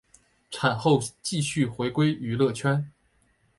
[0.49, 2.91] 产后继续回归娱乐圈。